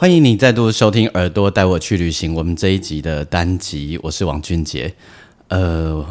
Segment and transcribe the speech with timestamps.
[0.00, 2.32] 欢迎你再度收听《耳朵带我去旅行》。
[2.34, 4.94] 我们这一集的单集，我是王俊杰。
[5.48, 6.02] 呃，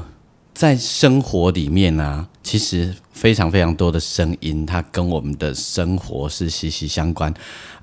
[0.53, 7.33] 在生活里面呢，其实非常非常多的声音，它跟我们的生活是息息相关，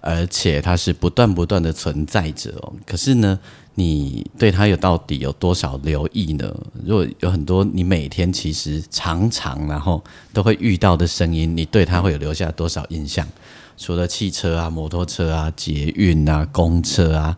[0.00, 2.52] 而且它是不断不断的存在着。
[2.86, 3.36] 可是呢，
[3.74, 6.54] 你对它有到底有多少留意呢？
[6.84, 10.00] 如果有很多你每天其实常常然后
[10.32, 13.26] 都会遇到的声音，你对它会有留下多少印象？
[13.76, 17.36] 除了汽车啊、摩托车啊、捷运啊、公车啊，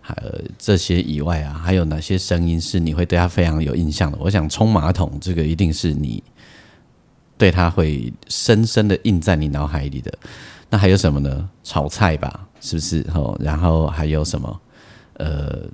[0.00, 4.18] 还有这些以外啊，还有哪些声音是你会对它非常有印象的？
[4.20, 6.22] 我想冲马桶这个一定是你
[7.36, 10.12] 对它会深深的印在你脑海里的。
[10.68, 11.48] 那还有什么呢？
[11.64, 13.04] 炒菜吧，是不是？
[13.12, 14.60] 哦，然后还有什么？
[15.14, 15.64] 呃，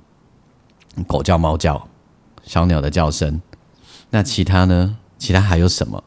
[1.05, 1.87] 狗叫、猫叫、
[2.43, 3.39] 小鸟的叫声。
[4.09, 4.97] 那其他呢？
[5.19, 6.03] 其他还有什么？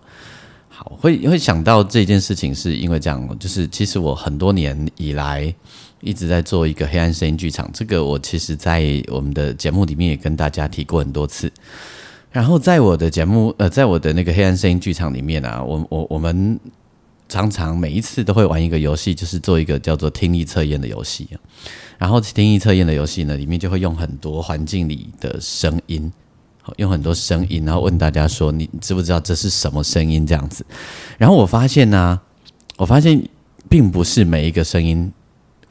[0.84, 5.53] 会会想到这件事情，是因为这样，就是其实我很多年以来
[6.00, 11.53] 一直在做一个黑暗声音剧场，这个我其实在我们的节目里面也跟大家提过很多次。
[12.33, 16.58] 然后在我的节目，呃，在我的那个黑暗声音剧场里面啊，我我我们
[17.28, 21.28] 常常每一次都会玩一个游戏，就是做一个叫做听力测验的游戏。
[21.98, 26.11] 然后听力测验的游戏呢，里面就会用很多环境里的声音。
[26.77, 30.64] 用很多声音，然后问大家说：“你知不知道这是什么声音？”这样子，
[31.18, 32.20] 然后我发现呢，
[32.77, 33.23] 我发现
[33.68, 35.12] 并不是每一个声音，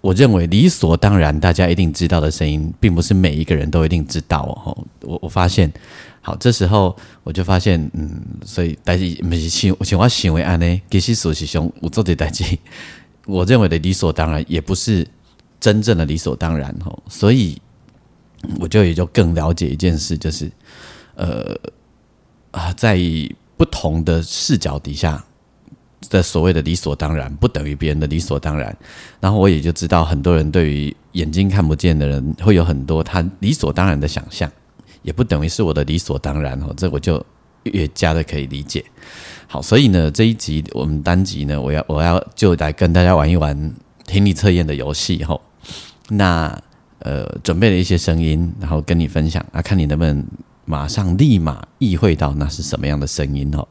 [0.02, 4.86] 我认为理所当然大家一定知道的声音，并不是每一个人都一定知道哦。
[5.02, 5.72] 我我发现，
[6.22, 12.44] 好，这时候我就发现，嗯，所以代志不是像像我想为安呢，其实事实上我做的代志，
[13.26, 15.08] 我认为的理所当然，也不是
[15.60, 16.98] 真正的理所当然哦。
[17.08, 17.62] 所以
[18.60, 20.52] 我就也就更了解一件事，就是。
[21.16, 21.54] 呃
[22.52, 22.98] 啊，在
[23.58, 25.22] 不同的视角底下
[26.10, 28.76] 的所谓的理所当然，不等于别人的理所当然。
[29.20, 34.50] 然后我也就知道，很多人对于眼睛看不见的人，会有很多他理所当然的想象，
[35.02, 36.74] 也不等于是我的理所当然哦。
[36.78, 37.22] 这我就
[37.64, 38.84] 越加的可以理解。
[39.46, 43.76] 好，所以呢，这一集我们单集呢，我要我要就来跟大家玩一玩
[44.08, 45.42] 听力测验的游戏吼。
[46.08, 46.58] 那
[47.00, 50.26] 呃，准备了一些声音，然后跟你分享啊，看你能不能。
[50.66, 53.68] 马上立马意会到那是什么样的声音哦。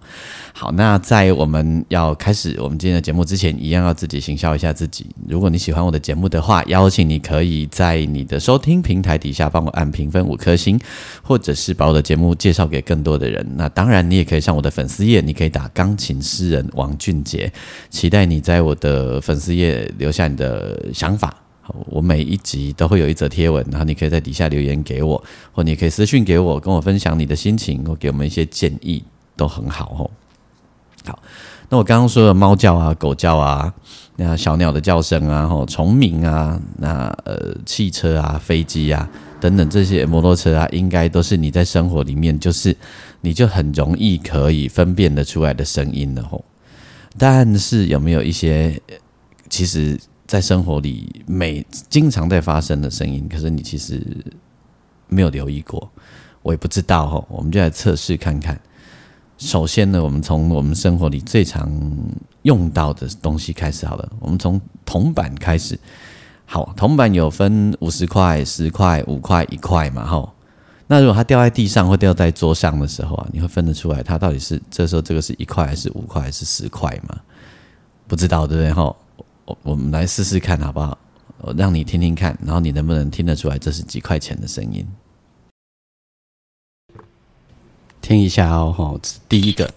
[0.52, 5.06] 好，那在我们要开始我们今天的节目之前，一样要自己行销一下自己。
[5.28, 10.76] 如果你喜欢我的节目的话，邀请你可以在你的收听平台底下帮我按评分五颗星，
[11.22, 13.46] 或者是把我的节目介绍给更多的人。
[13.54, 17.52] 那当然，你也可以上我的粉丝页，你可以打钢琴诗人王俊杰，
[17.90, 21.32] 期待你在我的粉丝页留下你的想法。
[21.86, 29.02] 我每一集都会有一则贴文，然后你可以在底下留言给我，或你可以私讯给我，跟我分享你的心情，或给我们一些建议，
[29.36, 30.10] 都很好哦。
[31.06, 31.22] 好，
[31.68, 33.72] 那我刚刚说的猫叫啊、狗叫啊、
[34.16, 39.08] 那小鸟的叫声啊、吼虫鸣啊、那呃汽车啊、飞机啊
[39.40, 42.76] 等等这些摩托车啊，应该都是你在生活里面，就是
[43.20, 46.44] 你就很容易可以分辨得出来的声音的吼。
[47.16, 48.80] 但是有没有一些
[49.48, 49.98] 其实？
[50.28, 54.06] 在生活里，每经常在发生的声音，可是你其实
[55.08, 55.90] 没有留意过，
[56.42, 57.24] 我也不知道哈。
[57.30, 58.60] 我们就来测试看看。
[59.38, 61.72] 首先呢，我们从我们生活里最常
[62.42, 64.06] 用到的东西开始好了。
[64.20, 65.78] 我们从铜板开始。
[66.44, 70.34] 好，铜板有分五十块、十块、五块、一块嘛，哈。
[70.88, 77.18] 那如果它掉在地上或掉在桌上的时候啊，你会分得出来它到底是这时候这个是一块还是五块还是十块吗？
[78.06, 78.72] 不知道对不对？
[78.74, 78.94] 哈。
[79.62, 80.98] 我们来试试看好不好？
[81.40, 84.84] 我让你听听看，然后你能不能听得出来这是几块钱的声音？
[88.00, 89.72] 听一下哦，吼，第一个，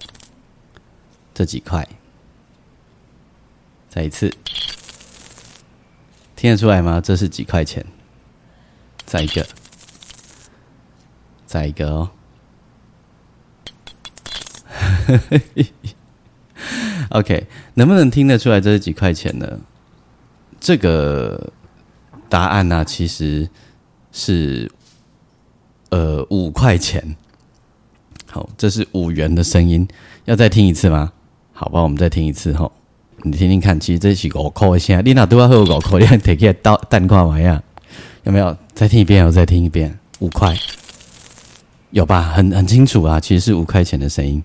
[1.36, 1.88] 这几块，
[3.90, 4.36] 再一次，
[6.36, 7.00] 听得出来吗？
[7.00, 7.86] 这是几块钱？
[9.06, 9.46] 再一个，
[11.46, 12.10] 再一个哦。
[17.12, 19.60] OK，能不能听得出来这是几块钱呢？
[20.60, 21.52] 这个
[22.30, 23.50] 答案呢，其实
[24.12, 24.72] 是
[25.90, 27.16] 呃五块钱。
[28.30, 29.88] 好，这是五元的声音，
[30.25, 31.12] 要再听一次吗？
[31.52, 32.72] 好吧，我们再听一次吼。
[33.24, 37.62] 你听听看，其实这是五块的声，你那都要喝五块，你提起来倒蛋块玩呀？
[38.24, 38.56] 有没有？
[38.74, 40.58] 再听一遍，我再听一遍，五块，
[41.90, 42.22] 有吧？
[42.34, 44.42] 很很清楚啊，其实是五块钱的声音，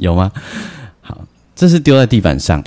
[0.00, 0.32] 有吗？
[1.00, 1.24] 好，
[1.54, 2.64] 这是丢在地板上，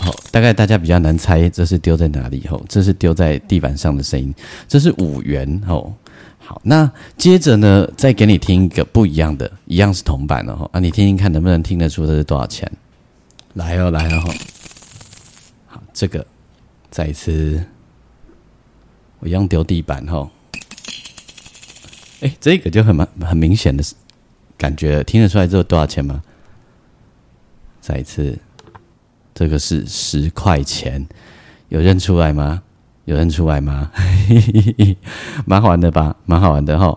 [0.00, 2.46] 好，大概大家比较难猜这是丢在哪里。
[2.48, 4.34] 吼，这是丢在地板上的声音，
[4.66, 5.62] 这是五元。
[5.66, 5.94] 吼，
[6.38, 10.56] 好，那接着呢，再给你听一个不一样的，一样是铜板的。
[10.56, 12.70] 吼，啊，你听听看，能不能听得出这是多少钱？
[13.54, 14.24] 来哦，来哦，
[15.66, 16.26] 好，这个
[16.90, 17.62] 再一次。
[19.20, 20.28] 我一样丢地板哈，
[22.22, 23.84] 哎，这个就很蛮很明显的
[24.58, 26.20] 感觉，听得出来这多少钱吗？
[27.82, 28.38] 再一次，
[29.34, 31.04] 这个是十块钱，
[31.68, 32.62] 有认出来吗？
[33.06, 33.90] 有认出来吗？
[35.44, 36.14] 蛮好玩的吧？
[36.24, 36.96] 蛮好玩的哈。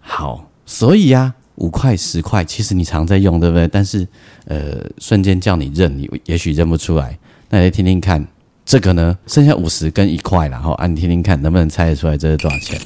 [0.00, 3.66] 好，所以呀，五块十块，其实你常在用，对不对？
[3.66, 4.06] 但是
[4.46, 7.18] 呃，瞬间叫你认，你也许认不出来。
[7.50, 8.24] 那来听听看。
[8.64, 12.80] 这个呢，剩下五十跟一块然后啊，你听听看，能不能猜得出来这是多少钱？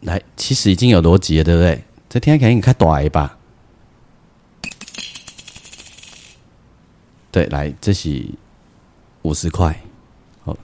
[0.00, 1.84] 来，其实已经有逻辑了，对不对？
[2.08, 3.36] 这天肯定开短吧？
[7.32, 8.24] 对，来，这是
[9.22, 9.76] 五十块，
[10.44, 10.56] 好，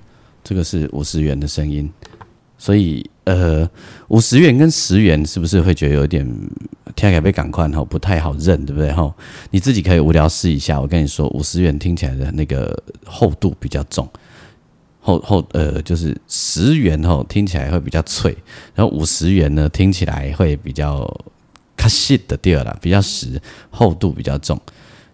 [0.45, 1.91] 这个是五十元的声音，
[2.57, 3.11] 所以。
[3.29, 3.69] 呃，
[4.09, 6.27] 五十元跟十元是不是会觉得有点
[6.97, 9.15] 听起来被赶快哈不太好认，对不对哈？
[9.51, 10.81] 你自己可以无聊试一下。
[10.81, 12.75] 我跟你说，五十元听起来的那个
[13.05, 14.09] 厚度比较重，
[14.99, 18.35] 厚厚呃就是十元哈听起来会比较脆，
[18.75, 21.07] 然后五十元呢听起来会比较
[21.77, 23.39] 卡细的第二啦，比较实，
[23.69, 24.59] 厚度比较重。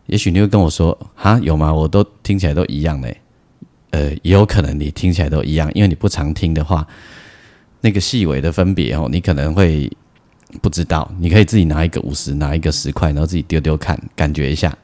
[0.07, 1.73] 也许你会跟我说哈有吗？
[1.73, 3.21] 我都听起来都一样嘞。
[3.91, 6.87] 呃，也有可能你听起来都一样，因为你不常听的话。
[7.81, 9.91] 那个细微的分别哦，你可能会
[10.63, 11.13] 不知道。
[11.19, 14.75] 你可以自己拿一个五十，拿一个十块，然后自己丢丢看，感觉一下。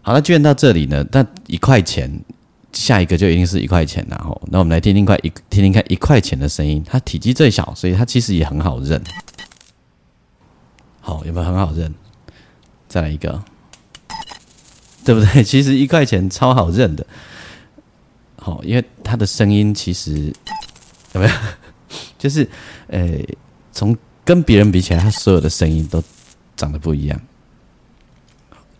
[0.00, 2.10] 好了，居然到这里呢，那一块钱，
[2.72, 8.98] 下一个就一定是一块钱然后，那我们来听听看一听听看一块钱的声音，它体积最小，所以它其实也很好认。
[11.02, 11.94] 好，有没有很好认？
[12.88, 13.42] 再来一个，
[15.06, 15.42] 对不对？
[15.46, 17.06] 其实一块钱超好认的。
[18.36, 20.32] 好，因为它的声音其实
[21.12, 21.32] 有没有？
[22.18, 22.48] 就是，
[22.88, 23.08] 呃，
[23.70, 26.02] 从跟别人比起来，他所有的声音都
[26.56, 27.20] 长得不一样，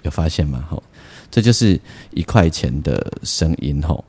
[0.02, 0.64] 有发现吗？
[0.68, 0.82] 吼，
[1.30, 1.80] 这就是
[2.10, 4.04] 一块钱的声音吼。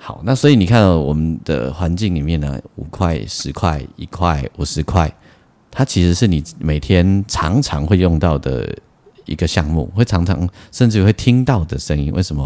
[0.00, 5.12] 好，那所以你看我们的环境里面呢，五块、十块、一块、五十块，
[5.72, 8.72] 它其实是你每天常常会用到的。
[9.26, 12.42] 一个项目会常常甚至会听到的声音，为什么？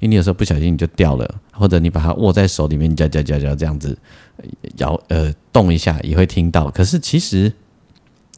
[0.00, 3.96] 因为你有时候不小心你就掉了，或者你把它握在手里面，嚼嚼嚼嚼这样子
[4.76, 6.70] 摇呃动一下也会听到。
[6.70, 7.52] 可是其实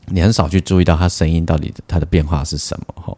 [0.06, 3.16] 你很少去注意到它声音到底它的变化是什么哈。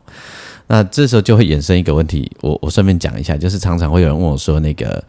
[0.66, 5.04] 那这时候就会衍生一个问题，我我顺便讲一下，就是常常会有人问我说，那个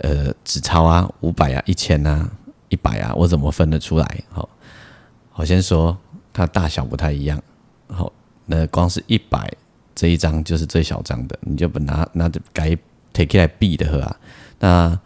[0.00, 2.28] 呃纸钞啊，五百啊，一千啊，
[2.68, 4.24] 一百啊，我怎么分得出来？
[4.30, 4.48] 好，
[5.34, 5.96] 我先说
[6.32, 7.40] 它大小不太一样，
[7.86, 8.12] 好。
[8.46, 9.52] 那光是一百
[9.94, 12.76] 这一张就是最小张的，你就把拿拿着改
[13.12, 14.16] take 来 B 的啊。
[14.58, 14.98] 那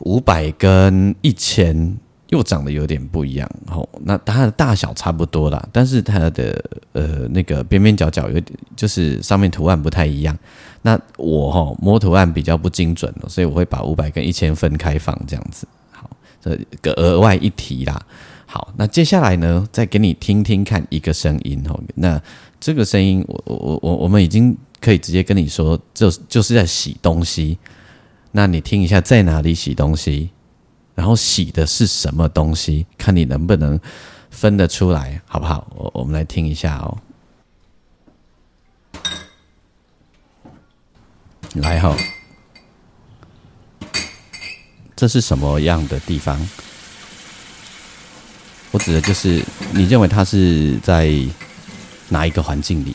[0.00, 1.96] 五百跟一千
[2.28, 10.36] 又长得有点不一样，吼，那它的大小差不多啦，但是它的呃那个边边角角有点，就是上面图案不太一样。
[10.82, 15.68] 那我哈摸图案比较不精准，所以我会把五百跟一千分开放这样子。
[15.90, 18.00] 好，这个额外一提啦。
[18.52, 22.20] 好，那接下来呢，再给你听听看一个声音哦，那。
[22.64, 27.58] 这个声音，我我我我们已经可以直接跟你说，就就是在洗东西。
[28.30, 30.30] 那你听一下，在哪里洗东西？
[30.94, 32.86] 然后洗的是什么东西？
[32.96, 33.80] 看你能不能
[34.30, 35.66] 分得出来，好不好？
[35.74, 36.96] 我我们来听一下哦。
[41.54, 41.96] 来哈，
[44.94, 46.38] 这是什么样的地方？
[48.72, 51.16] 我指的就是你认为它是在。
[52.08, 52.94] 哪一个环境里？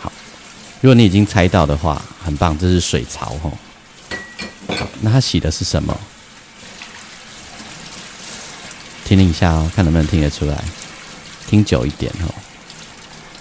[0.00, 0.12] 好，
[0.80, 3.50] 如果你已经猜到的话，很棒，这是水槽哦。
[5.00, 5.98] 那它洗的是什么？
[9.04, 10.62] 听听一下哦，看能不能听得出来。
[11.48, 12.32] 听久一点哦，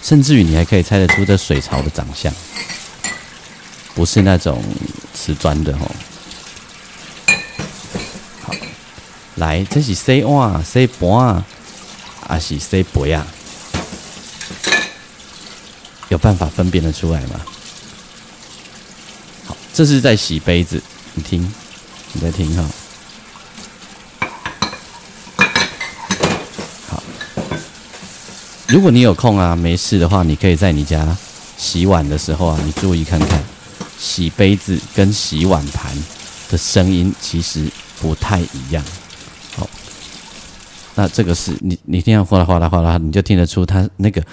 [0.01, 2.33] 甚至于你还可以猜得出这水槽的长相，
[3.93, 4.59] 不是那种
[5.13, 5.91] 瓷砖的哦。
[9.41, 11.43] 来，这是洗碗、洗盘，
[12.27, 13.25] 还是洗杯啊？
[16.09, 17.41] 有办法分辨得出来吗？
[19.47, 20.79] 好，这是在洗杯子。
[21.15, 21.51] 你听，
[22.13, 22.63] 你在听哈。
[26.87, 27.01] 好，
[28.67, 31.17] 如果你有空啊，没事的话，你可以在你家
[31.57, 33.43] 洗碗的时候啊，你注意看看，
[33.97, 35.91] 洗杯子跟洗碗盘
[36.51, 37.65] 的声音其实
[37.99, 38.85] 不太一样。
[40.95, 44.23] 那这个是你你听到哗啦哗啦哗啦，你就听得出它那个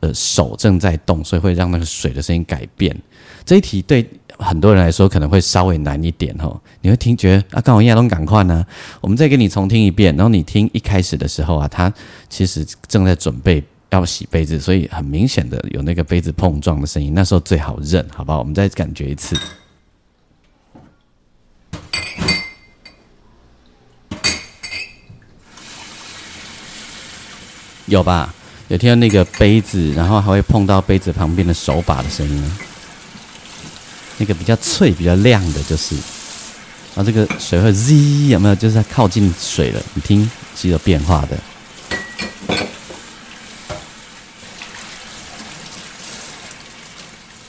[0.00, 2.96] 呃手正在动，所以会让那个水的声音改变。
[3.44, 4.08] 这一题对。
[4.38, 8.64] 很多人来说可能会稍微难一点哦，你会听觉得啊，刚好亚东赶快呢，
[9.00, 11.92] 我们再给你重听一遍，然后你听一开始的时候啊，他
[12.28, 18.38] 其实正在准备要洗杯子，所以很明显的有那个杯子碰撞的声音，那时候最好认，好不好？
[18.38, 19.36] 我们再感觉一次，
[27.92, 28.34] 有吧？
[28.68, 32.52] 有听到那个杯子，然后还会碰到杯子旁边的手把的声音。
[34.16, 35.94] 那个比较脆、比较亮的，就是
[36.94, 38.54] 然后，这个水会 z 有没有？
[38.54, 41.36] 就是在靠近水了，你听是有变化的，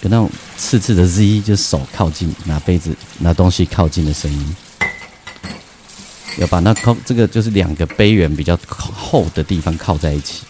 [0.02, 4.56] 有那种刺刺的 z，就是手靠近拿杯子、拿东西靠近的声音。
[6.38, 10.44] 要把那靠这个就是两个杯缘比较厚的地方靠在一起。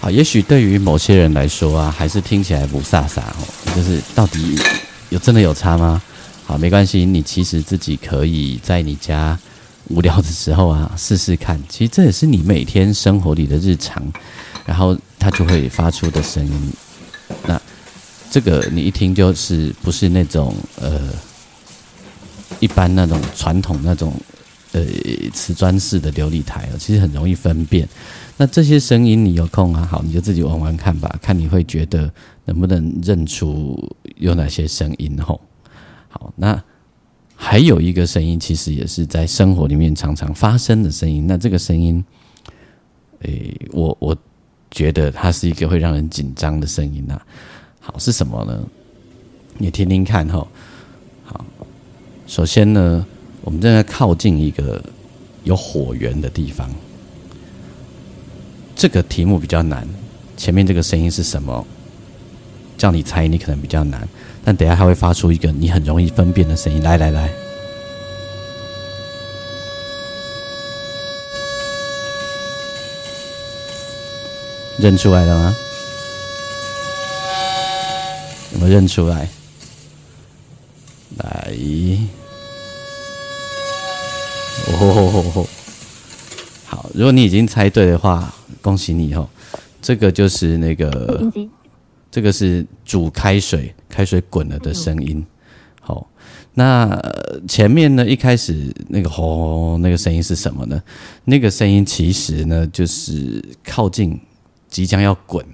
[0.00, 3.74] 好，也许对于某些人来说啊，还是听起来不飒飒哦。
[3.74, 4.58] 就是到底
[5.08, 6.00] 有真的有差吗？
[6.46, 9.38] 好，没关系，你其实自己可以在你家
[9.88, 11.58] 无聊的时候啊， 试试看。
[11.70, 14.02] 其实这也是你每天生活里的日常，
[14.66, 16.72] 然后它就会发出的声音。
[17.46, 17.58] 那
[18.30, 21.00] 这个你一听就是不是那种呃
[22.64, 24.10] 一般那种传统那种
[24.72, 24.82] 呃
[25.34, 27.86] 瓷砖式的琉璃台哦，其实很容易分辨。
[28.38, 29.86] 那这些声音你有空啊？
[29.90, 32.10] 好，你就自己玩玩看吧，看你会觉得
[32.46, 33.78] 能不能认出
[34.16, 35.38] 有哪些声音吼。
[36.08, 36.64] 好，那
[37.36, 41.26] 还有一个声音，其实也是在生活里面常常发生的声音。
[41.26, 42.02] 那这个声音，
[43.20, 44.16] 诶，我我
[44.70, 47.20] 觉得它是一个会让人紧张的声音呐。
[47.78, 48.58] 好，是什么呢？
[49.58, 50.48] 你听听看吼。
[52.26, 53.04] 首先呢，
[53.42, 54.82] 我们正在靠近一个
[55.44, 56.68] 有火源的地方。
[58.74, 59.86] 这个题目比较难，
[60.36, 61.64] 前面这个声音是什么？
[62.76, 64.08] 叫你猜，你可能比较难。
[64.44, 66.82] 但等下它会发出一个你很容易分辨的声音。
[66.82, 67.30] 来来来，
[74.78, 75.56] 认出来了吗？
[78.54, 79.28] 有没有认出来？
[81.54, 81.98] 来，
[84.72, 85.46] 哦，
[86.66, 88.32] 好，如果你已经猜对的话。
[88.60, 89.28] 恭喜你哦！
[89.82, 91.22] 这个就是那个，
[92.10, 95.22] 这个是煮开水，开水滚了的声音。
[95.82, 96.08] 好，
[96.54, 96.98] 那
[97.46, 98.06] 前面呢？
[98.06, 100.82] 一开始那个轰，那个声音是什么呢？
[101.24, 104.18] 那个声音其实呢，就是靠近
[104.70, 105.44] 即将要滚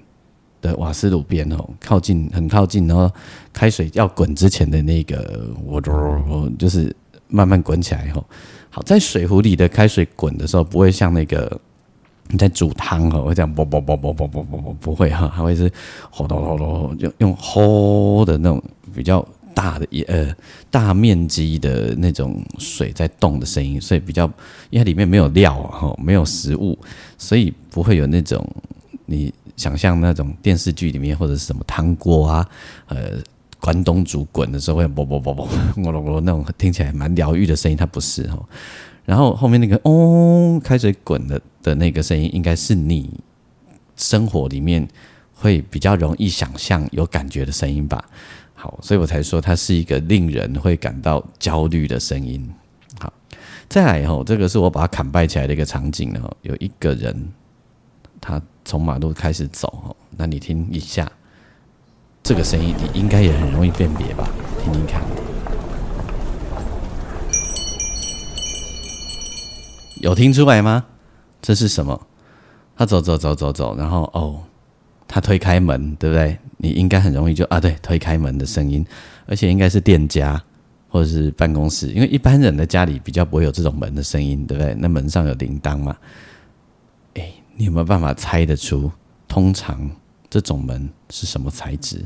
[0.60, 3.10] 的瓦斯炉边哦，靠近很靠近，然后
[3.52, 5.80] 开水要滚之前的那个，我
[6.58, 6.94] 就是
[7.28, 8.24] 慢慢滚起来后，
[8.70, 11.60] 好，在水壶里的开水滚的时候，不会像那个。
[12.32, 15.68] 你在煮汤哦，会这样啵啵啵啵啵啵啵啵，不会哈，还会是
[16.12, 18.62] 吼咚咚咚，用用吼的那种
[18.94, 20.32] 比较大的一呃
[20.70, 24.26] 大面积的那种水在动的声音，所以比较
[24.70, 26.78] 因为它里面没有料哈，没有食物，
[27.18, 28.46] 所以不会有那种
[29.06, 32.48] 你想象那种电视剧里面或者是什么汤锅啊，
[32.86, 33.18] 呃
[33.60, 38.42] 关东煮滚的时候会啵啵啵啵啵啵啵那种听起来蛮疗愈的声音，它不是哈。
[39.04, 43.10] 然后后面那个哦，开水滚的的那个声音，应该是你
[43.96, 44.88] 生活里面
[45.34, 48.02] 会比较容易想象、有感觉的声音吧？
[48.54, 52.48] 好，所以我才说它是一个令人会感到焦虑的声音。
[52.98, 53.12] 好，
[53.68, 56.30] 再来以后，这个是我把它砍败起来的一个场景呢。
[56.40, 57.28] 有一个人，
[58.22, 58.40] 他
[58.70, 61.10] 从马路开始走，哦，那你听一下
[62.22, 64.30] 这个声音，你应该也很容易辨别吧？
[64.62, 65.02] 听听看。
[69.96, 70.86] 有听出来吗？
[71.42, 72.00] 这是什么？
[72.76, 74.40] 他走走走走走，然后哦，
[75.08, 76.38] 他推开门，对不对？
[76.58, 78.86] 你应该很容易就啊，对，推开门的声音，
[79.26, 80.40] 而且应该是店家
[80.88, 84.76] 或者是办公室，因为一般人的家里比较不会有这种门的声音，对不对？
[84.78, 85.96] 那门上有铃铛嘛？
[87.60, 88.90] 你有没有办法猜得出，
[89.28, 89.90] 通常
[90.30, 92.02] 这种门是什么材质？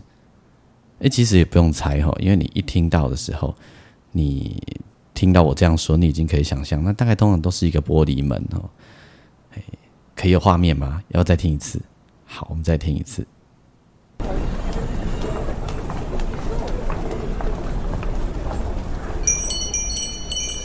[0.99, 3.54] 哎，其实也不用猜哈，因为你一听到的时候，
[4.11, 4.61] 你。
[5.14, 8.68] 听到我这样说，你已经可以想象，那大概通常都是一个玻璃门哦。
[10.16, 11.00] 可以有画面吗？
[11.11, 11.80] 要再听一次。
[12.25, 13.25] 好，我们再听一次。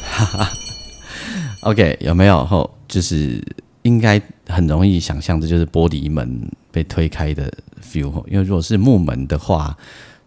[0.02, 0.50] 哈哈
[1.62, 2.44] ，OK，有没有？
[2.44, 3.40] 后就是
[3.84, 7.52] 应该很容易想象，这就是玻璃门被推开的
[7.84, 8.26] feel。
[8.28, 9.78] 因为如果是木门的话，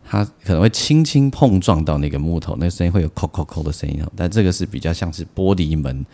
[0.05, 4.03] 它可能会轻轻碰撞到那个木头，那个声音会有“扣扣扣”的声音。
[4.17, 6.05] 但这个是比较像是玻璃门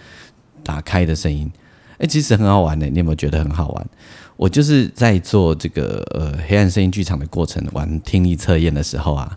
[0.63, 1.51] 打开的声音。
[1.99, 3.87] 哎，其实很好玩的，你有没有觉得很好玩？
[4.37, 9.37] 我就是在做这个呃黑暗声音剧场的过程，玩听力测验的时候啊，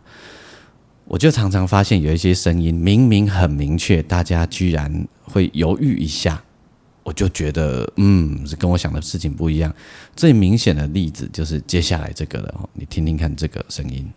[1.05, 6.43] 我就常常发现有一些声音明明很明确，大家居然会犹豫一下，
[7.03, 9.74] 我就觉得嗯，是跟我想的事情不一样。
[10.15, 14.12] 最明显的例子就是接下来这个了，你听听看这个声音，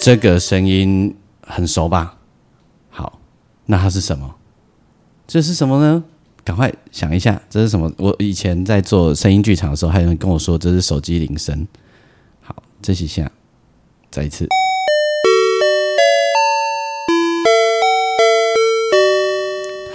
[0.00, 2.18] 这个声音很熟吧？
[2.88, 3.20] 好
[3.66, 4.34] 那它是什么？
[5.28, 6.02] 这是什么呢？
[6.42, 7.92] 赶快想一下，这是什么？
[7.98, 11.68] 我以前在做声音剧场的时候，还有人跟我说这是手机铃声。
[12.40, 13.30] 好，这几下，
[14.10, 14.48] 再一次。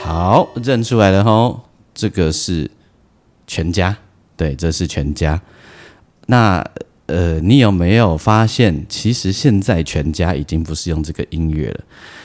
[0.06, 1.62] 好，认出来了吼，
[1.96, 2.70] 这个是
[3.48, 3.98] 全家。
[4.38, 5.42] 对，这是全家。
[6.28, 6.64] 那
[7.08, 11.84] 呃，你有没有发现，其实现在全家已经不是用这个音乐了？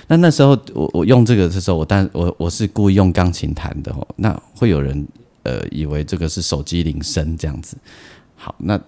[0.08, 4.06] 那那时候我我用这个的时候，我但我我是故意用钢琴弹的吼。
[4.16, 5.08] 那会有人
[5.44, 7.78] 呃以为这个是手机铃声这样子。
[8.36, 8.78] 好，那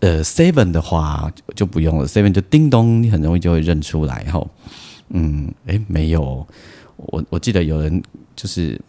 [0.00, 4.50] 呃 seven 的话就不用了，seven 就叮咚，你很容易就会认出来吼。
[5.10, 6.46] 嗯，诶，没有，
[6.98, 8.02] 我我记得有人
[8.36, 8.80] 就是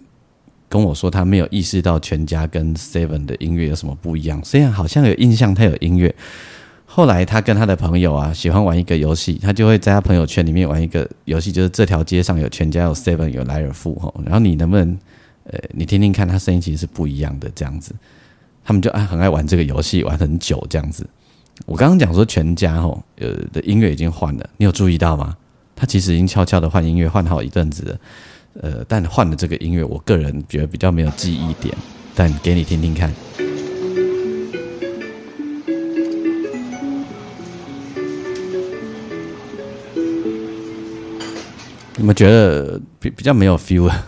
[0.67, 6.13] 跟我说他没有意识到全家跟 seven 的音乐有什么不一样，虽然好像有印象他有音乐。
[6.91, 14.11] 后来他跟他的朋友啊，喜欢玩一个游戏，他就会在他朋友圈里面玩一个游戏，就是这条街上有全家、有 Seven、有莱尔富哈。
[14.25, 14.97] 然后你能不能，
[15.43, 17.93] 呃，你听听看，他声音其实是不一样的这样子。
[18.65, 21.07] 他们就爱很爱玩这个游戏，玩很久这样子。
[21.67, 25.37] 我刚刚讲说全家吼，呃的音乐已经换了，你有注意到吗？
[25.79, 27.97] 他其实已经悄悄的换音乐，换好一阵子了。
[28.61, 31.73] 呃，但换的这个音乐，我个人觉得比较没有记忆点，
[32.13, 33.09] 但给你听听看。
[41.95, 44.05] 你们觉得比比较没有 feel 啊？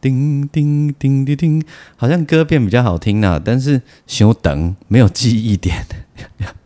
[0.00, 1.62] 叮叮叮叮叮，
[1.96, 5.86] 好像歌变比较好听呢，但是休等没有记忆点，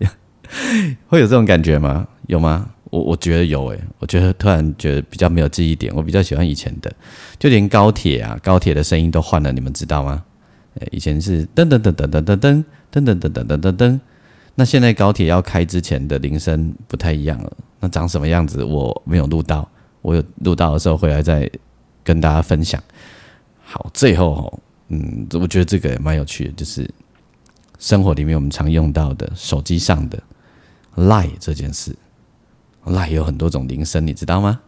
[1.09, 2.09] 会有这种感觉吗？
[2.29, 2.71] 有吗？
[2.93, 6.93] 我我觉得有诶，我觉得突然觉得比较没有记忆点，我比较喜欢以前的，
[7.39, 10.23] 就连高铁啊，高铁的声音都换了，你们知道吗？
[10.91, 14.01] 以前是噔噔噔噔噔噔噔噔噔噔噔噔噔噔，
[14.57, 19.67] 那现在高铁要开之前的铃声不太一样了，那长什么样子我没有录到。
[20.03, 21.51] 我有录到的时候回来再
[22.05, 22.83] 跟大家分享。
[23.63, 26.87] 好，最后哦嗯，我觉得这个也蛮有趣的，就是
[27.79, 30.23] 生活里面我们常用到的手机上的
[30.97, 31.97] lie 这件事
[32.85, 34.61] Lie 有很多种铃声，你知道吗？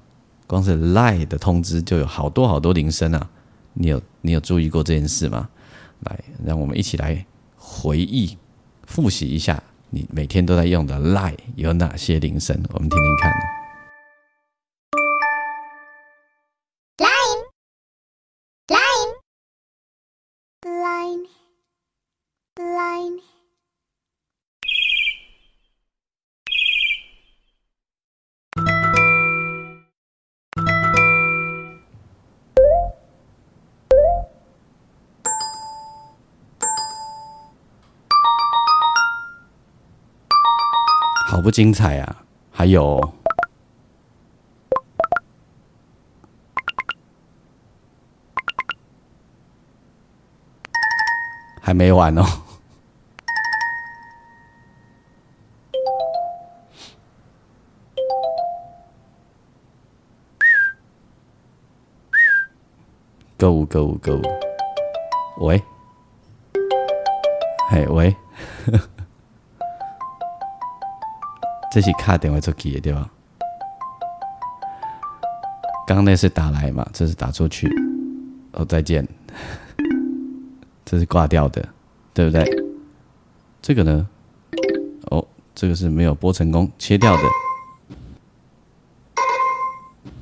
[0.46, 3.30] 光是 Lie 的通知就有好多好多铃声啊！
[3.72, 5.48] 你有你有注意过这件事吗？
[6.00, 7.24] 来，让我们一起来
[7.56, 8.36] 回忆、
[8.86, 12.54] 复习一下，你每天都在用的 Lie 有哪些铃声？
[12.72, 13.63] 我们听听看。
[41.34, 42.22] 好不精彩啊！
[42.52, 43.12] 还有，
[51.60, 52.24] 还没完哦。
[63.36, 64.22] 购物，购物，购物。
[65.38, 65.60] 喂，
[67.70, 68.16] 嘿，喂。
[71.74, 73.10] 这是卡电话出去的对吧？
[75.88, 76.88] 刚刚那是打来嘛？
[76.92, 77.68] 这是打出去。
[78.52, 79.04] 哦，再见。
[80.86, 81.68] 这是挂掉的，
[82.12, 82.44] 对不对？
[83.60, 84.08] 这个呢？
[85.10, 87.22] 哦，这个是没有拨成功，切掉的。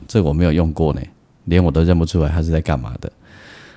[0.08, 1.02] 这我没有用过呢，
[1.44, 3.12] 连我都认不出来它是在干嘛的。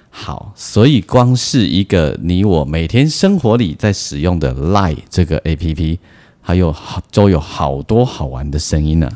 [0.10, 6.00] 好，所以光是一个你我每天生活里在使用的 Lie 这个 A P P。
[6.47, 9.10] 还有好都有好多好玩的声音呢，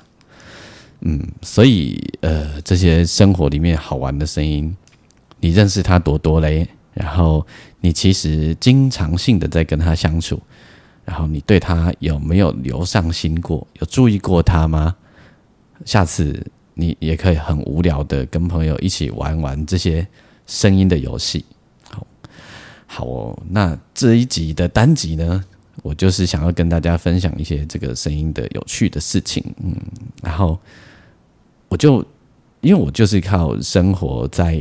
[1.01, 4.75] 嗯，所以呃，这些生活里面好玩的声音，
[5.39, 6.67] 你认识他多多嘞？
[6.91, 7.45] 然后
[7.81, 10.41] 你其实经常性的在跟他相处，
[11.05, 13.65] 然后你对他有没有留上心过？
[13.79, 14.95] 有注意过他吗？
[15.85, 20.05] 下次你也可以很无聊的跟朋友一起玩玩这些
[20.47, 21.45] 声音的游戏。
[21.91, 22.07] 好，
[22.87, 23.39] 好哦。
[23.51, 25.45] 那这一集的单集呢，
[25.83, 29.43] 我就是想要跟大家分享一些这个声音的有趣的事情。
[29.63, 29.75] 嗯，
[30.21, 30.59] 然后
[31.67, 32.05] 我就
[32.61, 34.57] 因为我就是靠生活在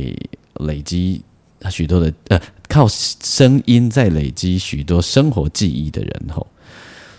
[0.61, 1.21] 累积
[1.69, 6.47] 许多的呃，靠声音在累积许多生活记忆的人吼，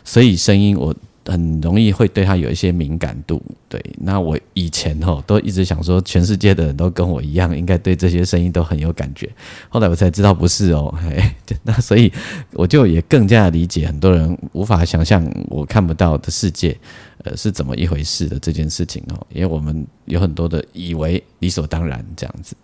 [0.05, 0.95] 所以声音我。
[1.27, 3.81] 很容易会对他有一些敏感度，对。
[3.99, 9.29] 那我以前吼都一直想说，全世界的人都跟我一样，应该对这些声音都很有感觉。
[9.69, 11.23] 后来我才知道不是哦， 嘿，
[11.63, 12.13] 那所以
[12.53, 16.77] 我就也更加理解很多人无法想象我看不到的世界，
[17.25, 19.27] 呃，是怎么一回事的这件事情哦。
[19.33, 22.57] 因为我们有很多的以为理所当然这样子。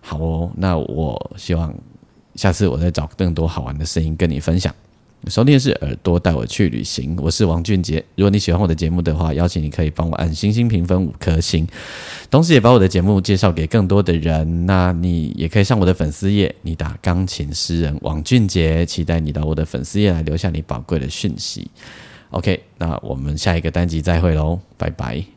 [0.00, 1.74] 好哦，那我希望
[2.34, 4.72] 下次我再找更多好玩的声音跟你分享。
[5.28, 8.04] 收听的是耳朵带我去旅行，我是王俊杰。
[8.14, 11.66] 如果你喜欢我的节目的话，邀请你可以帮我按星星评分五颗星，
[12.30, 14.66] 同时也把我的节目介绍给更多的人。
[14.66, 21.70] 那你也可以上我的粉丝页，你打钢琴诗人王俊杰，期待你到我的粉丝页来留下你宝贵的讯息。
[22.30, 25.33] OK，那我们下一个单集再会喽，拜拜。